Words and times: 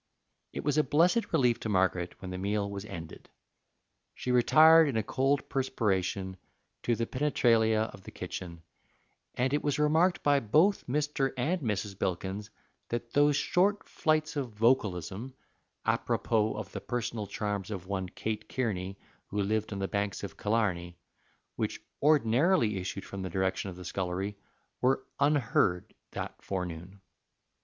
It 0.51 0.63
was 0.63 0.79
a 0.79 0.83
blessed 0.83 1.31
relief 1.31 1.59
to 1.59 1.69
Margaret 1.69 2.19
when 2.19 2.31
the 2.31 2.39
meal 2.39 2.67
was 2.67 2.85
ended. 2.85 3.29
She 4.15 4.31
retired 4.31 4.87
in 4.89 4.97
a 4.97 5.03
cold 5.03 5.47
perspiration 5.47 6.37
to 6.81 6.95
the 6.95 7.05
penetralia 7.05 7.83
of 7.93 8.01
the 8.01 8.09
kitchen, 8.09 8.63
and 9.35 9.53
it 9.53 9.61
was 9.63 9.77
remarked 9.77 10.23
by 10.23 10.39
both 10.39 10.87
Mr. 10.87 11.31
and 11.37 11.61
Mrs. 11.61 11.99
Bilkins 11.99 12.49
that 12.89 13.13
those 13.13 13.35
short 13.35 13.87
flights 13.87 14.35
of 14.35 14.53
vocalism 14.53 15.35
apropos 15.85 16.55
of 16.57 16.71
the 16.71 16.81
personal 16.81 17.27
charms 17.27 17.69
of 17.69 17.85
one 17.85 18.09
Kate 18.09 18.49
Kearney, 18.49 18.97
who 19.27 19.39
lived 19.43 19.71
on 19.71 19.77
the 19.77 19.87
banks 19.87 20.23
of 20.23 20.35
Killarney 20.35 20.97
which 21.57 21.79
ordinarily 22.01 22.77
issued 22.79 23.05
from 23.05 23.21
the 23.21 23.29
direction 23.29 23.69
of 23.69 23.75
the 23.75 23.85
scullery, 23.85 24.35
were 24.81 25.05
unheard 25.19 25.93
that 26.13 26.41
forenoon. 26.41 27.01